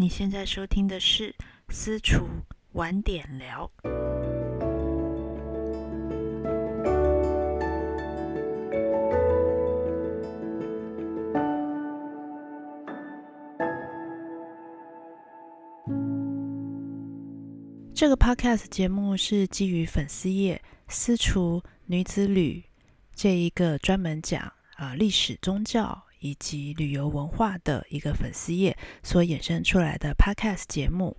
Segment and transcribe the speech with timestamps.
[0.00, 1.30] 你现在收听的是
[1.68, 2.26] 《私厨
[2.72, 3.70] 晚点聊》。
[17.94, 22.64] 这个 podcast 节目是基于粉丝页“私厨女子旅”
[23.14, 26.09] 这一个专门讲啊历史、宗教。
[26.20, 31.16] 以及旅游文化的一个粉丝页所衍生出来的 Podcast 节目，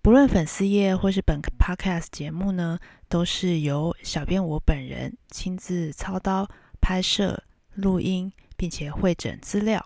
[0.00, 6.48] 不论粉丝页或是本 Podcast 节目呢，都是由小编我本人亲自操刀
[6.80, 7.42] 拍摄、
[7.74, 9.84] 录音，并且会诊资料。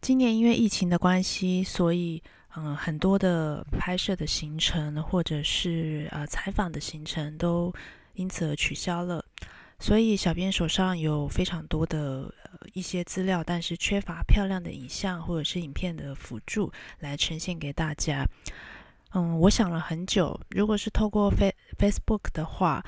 [0.00, 2.22] 今年因为疫情的关系，所以
[2.56, 7.72] 嗯，很多的拍摄的行程或者是呃采访的行程都
[8.12, 9.24] 因此而取消了。
[9.78, 18.24] 所以，小编手上有非常多的呃一些资料，但是缺乏漂亮的影像或者是影片的辅助来呈现给大家。
[19.12, 22.84] 嗯，我想了很久，如果是透过 Face Facebook 的话，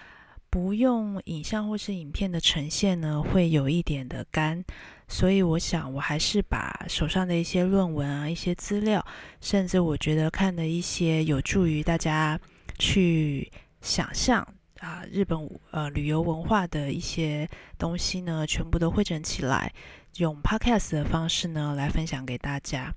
[0.49, 4.65] 不用影像或是影片的呈现呢，会有一点的干。
[5.07, 9.05] 所以，我想我还是把手上的一些论文啊、一些资料，
[9.41, 12.41] 甚至我觉得看的一些有助于大家
[12.79, 14.56] 去想象。
[14.81, 19.73] 啊，日本呃旅游文化的一些东西呢，全部都汇整起来，
[20.17, 22.95] 用 podcast 的方式呢来分享给大家。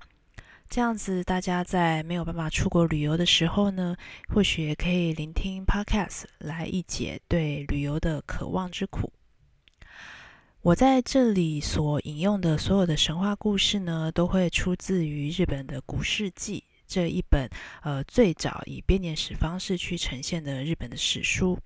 [0.68, 3.96] 这样子，大家在没有办法出国旅游的时候呢，
[4.28, 9.12] 或许也可以聆听 podcast 来一解对旅游的渴望之苦。
[10.62, 16.62] 我在这里所引用的所有的神话故事呢，都会出自于日本的古世纪。
[16.90, 17.48] 这一本
[17.82, 21.56] 呃最早以编年史方式去呈现的日本的史书，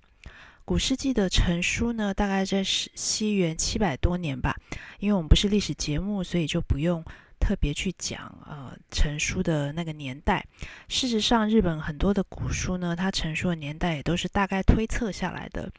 [0.63, 4.55] 古世纪的成书呢，大概在西西元七百多年吧。
[4.99, 7.03] 因为我们不是历史节目，所以就不用
[7.39, 10.45] 特别去讲呃成书的那个年代。
[10.87, 15.71] 事实上，日本很多的古书呢，它成书的年代也都是大概推测下来的。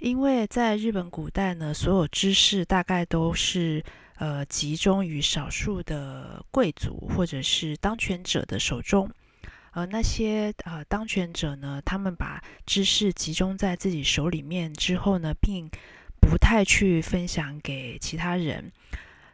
[0.00, 3.82] 因为在日本古代呢，所有知识大概都是。
[4.22, 9.10] 呃，集中于少数的贵族或者是当权者的手中，
[9.72, 15.68] 而那些呃当权者呢，他们把知识集中在自己手里面之后呢，并
[16.20, 18.70] 不太去分享给其他人。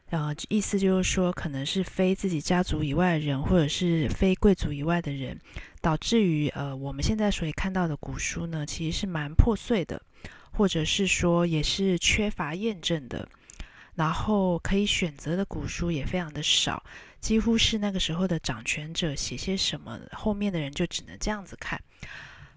[0.09, 5.39] 呃，意思就是说，可能是非自己家族以外的人，或者是非贵族以外的人，
[5.83, 10.01] 导致于呃我们现在所以看到的古书呢，其实是蛮破碎的，
[10.53, 13.29] 或者是说也是缺乏验证的。
[13.99, 16.81] 然后可以选择的古书也非常的少，
[17.19, 21.83] 几乎是那个时候的掌权者写些什么，后面的人就只能这样子看。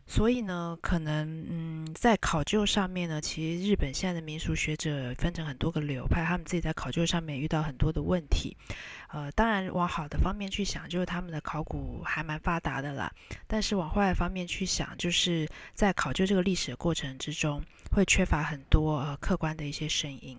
[0.05, 8.55] 所以呢，可能嗯，在考究上面呢，其实日本现在的民俗学者分成很多个流派，他们自己在考究上面遇到很多的问题。
[9.07, 13.11] 呃，当然往好的方面去想，就是他们的考古还蛮发达的啦。
[13.47, 20.37] 但是往坏的方面去想，就是在考究这个历史的过程之中，会缺乏很多呃客观的一些声音。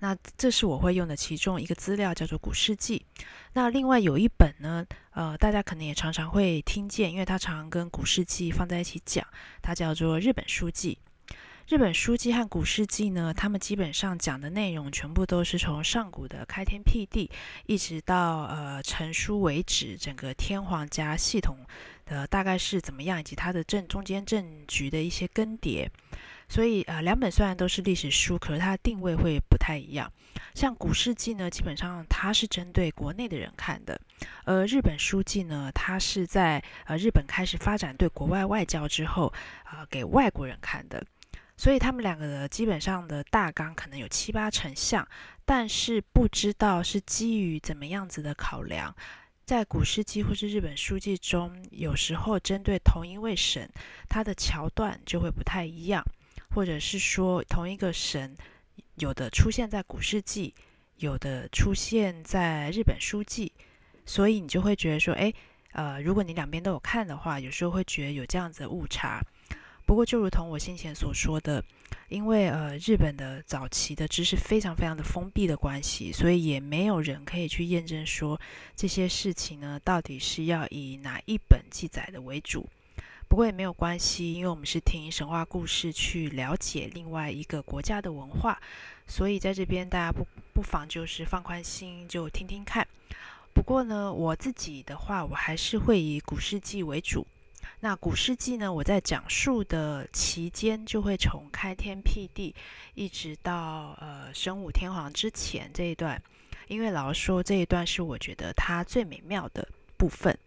[0.00, 3.06] 那这是我会用的其中一个资料，叫做《古世纪》。
[3.54, 9.26] 那另外有一本呢，呃，大家可能也常常会听见，因为它常常跟《古世纪》放在一起讲，
[9.60, 10.98] 它叫做《日本书记》。
[11.68, 17.30] 日本书记和古世纪呢，他们基本上讲的内容全部都是从上古的开天辟地，
[17.66, 21.56] 一直到呃成书为止，整个天皇家系统
[22.04, 25.88] 的大概是怎么样，以及它的政中间政局的一些更迭。
[26.52, 30.12] 所以呃，两本虽然都是历史书，可是它的定位会不太一样。
[30.52, 33.98] 像古世纪呢，基本上它是针对国内的人看的；
[34.44, 39.32] 而日本书记呢，它是在呃日本开始发展对国外外交之后，
[39.64, 41.02] 啊给外国人看的。
[41.56, 45.08] 所以他们两个的基本上的大纲可能有七八成像，
[45.46, 48.94] 但是不知道是基于怎么样子的考量，
[49.46, 53.66] 在古世纪或是日本书记中，有时候针对同一位神，
[54.10, 56.04] 它的桥段就会不太一样。
[56.54, 58.36] 或者是说同一个神，
[58.96, 60.54] 有的出现在古世纪，
[60.96, 63.52] 有的出现在日本书记，
[64.04, 65.32] 所以你就会觉得说，哎，
[65.72, 69.20] 呃，如果你两边都有看的话，有时候会觉得有这样子的误差。
[69.84, 71.62] 不过就如同我先前所说的，
[72.08, 78.40] 因为呃日本的早期的知识非常非常的封闭的关系，所以也没有人可以去验证说
[78.76, 82.68] 这些事情呢到底是要以哪一本记载的为主。
[83.32, 88.60] 不过也没有关系，因为我们是听神话故事去了解另外一个国家的文化，
[89.06, 92.86] 所以在这边大家不不妨就是放宽心，就听听看。
[93.54, 97.26] 不过呢，我自己的话，我还是会以古世纪为主。
[97.80, 102.54] 那古世纪呢，我在讲述的期间，就会从开天辟地
[102.92, 106.22] 一直到呃神武天皇之前这一段。
[106.68, 110.38] 因为老实说，这一段是我觉得它最美妙的部分。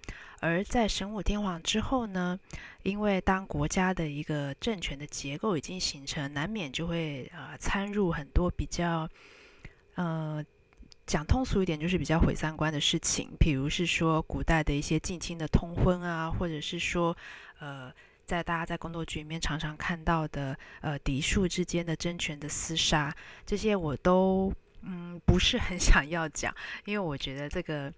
[0.45, 2.39] 而在神武天皇之后呢，
[2.83, 9.09] 因为当国家的一个政权的结构已经形成，难免就会呃参入很多比较
[9.95, 10.45] 呃
[11.07, 17.17] 讲通俗一点就是比较毁三观的事情，比如是说古代的一些近亲的通婚啊，或者是说
[17.57, 17.91] 呃
[18.23, 23.11] 在大家在工作局里面常常看到的呃嫡庶之间的争权的厮杀，
[23.47, 24.53] 这些我都
[24.83, 26.53] 嗯不是很想要讲，
[26.85, 27.91] 因为我觉得这个。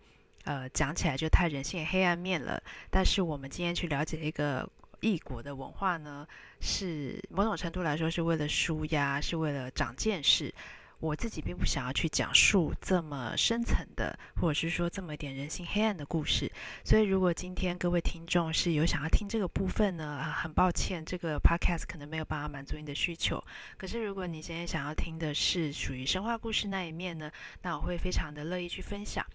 [0.47, 2.57] 呃，讲起来就太人性黑暗面了。
[2.89, 4.65] 但是我们今天去了解一个
[5.01, 6.25] 异国的文化呢，
[6.61, 10.53] 是某种程度来说是为了舒压，是为了长见识。
[10.99, 16.51] 我自己并不想要去讲述这么深层的，或者是说这么一点人性黑暗的故事。
[16.83, 23.44] 所以，如果今天各位听众是有想要听这个部分呢，很抱歉，这个 podcast 可能没有办法满足你的需求。
[23.77, 29.25] 可是，如果你今天想要听的是属于神话故事那一面呢，那我会非常的乐意去分享。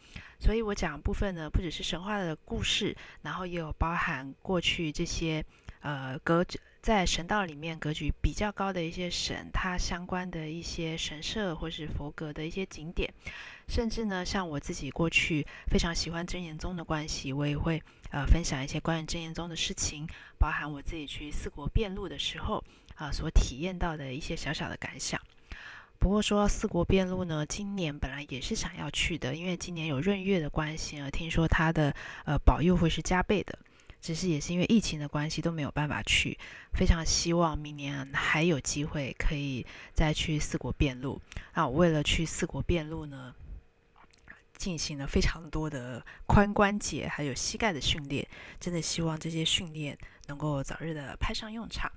[0.41, 5.45] 所以我讲的部分呢，不只是神话的故事，然后也有包含过去这些
[5.81, 6.59] 呃格局。
[6.83, 13.09] 在神道里面，格局比较高的一些神，它相关的一些神社或是佛阁的一些景点，
[13.69, 17.81] 甚至呢，像我自己过去非常喜欢真言宗的关系，我也会
[18.11, 20.09] 呃分享一些关于真言宗的事情，
[20.41, 22.65] 包含我自己去四国遍路的时候
[22.97, 25.21] 啊所体验到的一些小小的感想。
[26.01, 31.95] 不过说四国遍路呢，今年本来也是想要去的，因为今年有闰月的关系啊，听说它的
[32.25, 33.57] 呃保佑会是加倍的。
[34.03, 36.37] 只是也是因为疫情的关系都没有办法去，
[36.73, 39.65] 非常希望明年还有机会可以
[39.95, 41.23] 再去四国遍路。
[41.55, 43.33] 那我为了去四国遍路呢，
[44.57, 48.27] 进行了非常多的髋关节还有膝盖的训练，
[48.59, 49.97] 真的希望这些训练
[50.27, 51.89] 能够早日的派上用场。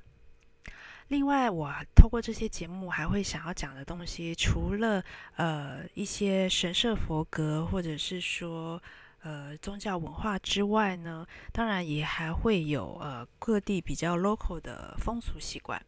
[1.07, 5.03] 另外，我透过这些节目还会想要讲的东西，除了
[5.37, 8.79] 呃一些神社佛阁，或者是说。
[9.25, 15.83] 呃，宗教文化之外呢，当然也还会有呃各地比较 local 的风俗习惯。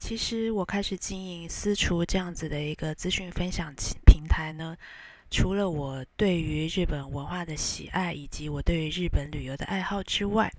[0.00, 3.72] 其实我开始经营私厨这样子的一个资讯分享
[4.04, 4.76] 平台呢，
[5.30, 10.52] 除了我对于日本文化的喜爱，以及我对于日本旅游的爱好之外，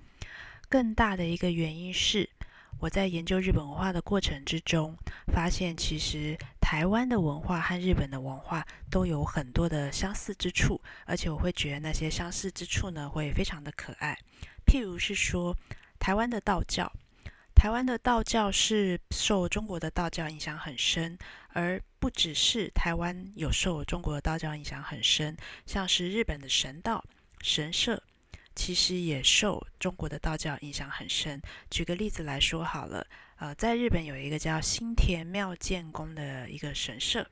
[0.70, 2.30] 更大的一个原因是。
[2.80, 4.96] 我在研究日本文化的过程之中，
[5.32, 14.16] 发现其实台湾的文化和日本的文化都有很多的相似之处，而且我会觉得那些相似之处呢，会非常的可爱。
[14.64, 15.56] 譬如是说，
[15.98, 16.92] 台湾的道教，
[17.52, 25.36] 台湾的道教是受中国的道教影响很深，而不只是台湾有受中国的道教影响很深，
[25.66, 27.04] 像是日本的神道、
[27.40, 28.00] 神社。
[28.58, 31.40] 其实也受中国的道教影响很深。
[31.70, 33.06] 举个例子来说好了，
[33.36, 37.24] 呃，在日本有一个叫新田妙见宫的一个神社，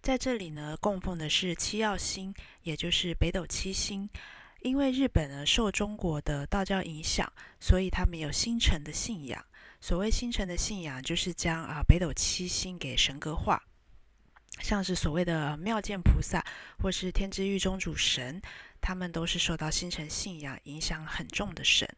[0.00, 4.08] 在这里呢供奉的是七曜星，也就是北斗七星。
[4.60, 9.44] 因为日本呢受中国的道教影响，所以他们有星辰的信仰。
[9.80, 13.60] 所谓星辰的信仰，就是将啊北斗七星给神格化。
[14.60, 16.42] 像是所谓的妙见菩萨，
[16.78, 18.40] 或是天之狱中主神，
[18.86, 21.88] 他们都是受到星辰信仰影响很重的神。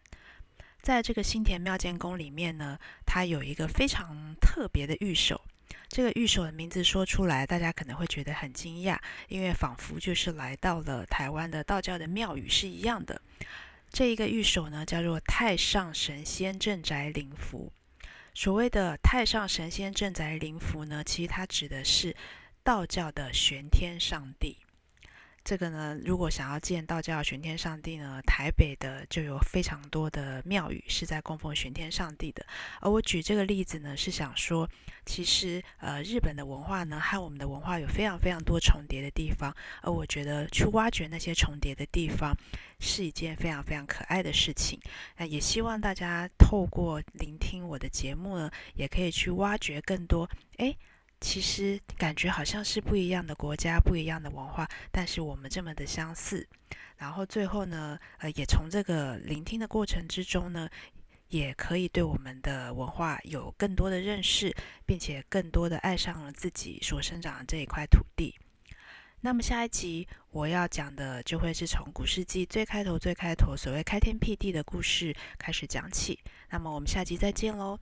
[0.81, 5.45] 在这个新田妙见宫里面呢，它有一个非常特别的御守。
[5.89, 8.97] 这个御守的名字说出来，大家可能会觉得很惊讶，
[9.27, 13.21] 因为仿佛就是来到了台湾的道教的庙宇是一样的。
[13.91, 17.73] 这一个御守呢，叫做太上神仙镇宅灵符。
[18.33, 22.15] 所谓的太上神仙镇宅灵符呢，其实它指的是。
[22.67, 24.59] 道教的玄天上帝，
[25.47, 32.45] 这个呢，如果想要见道教玄天上帝呢，台北的就有非常多的庙宇是在供奉玄天上帝的。
[32.81, 34.69] 而我举这个例子呢，是想说，
[35.05, 42.37] 其实呃，日本的文化呢和我们的文化有非常非常多重叠的地方，而我觉得去挖掘那些重叠的地方
[42.81, 44.81] 是一件非常非常可爱的事情。
[45.17, 50.77] 那也希望大家透过聆听我的节目呢，也可以去挖掘更多诶。
[51.21, 56.47] 其实感觉好像是不一样的国家、不一样的文化，但是我们这么的相似。
[56.97, 60.69] 然后最后呢，呃，也从这个聆听的过程之中呢，
[61.29, 64.55] 也可以对我们的文化有更多的认识，
[64.85, 68.35] 并且更多的爱上了自己所生长的这一块土地。
[69.21, 76.19] 那么下一集我要讲的就会是从古世纪最开头、最开头所谓开天辟地的故事开始讲起。
[76.51, 77.79] 那么我们下集再见喽。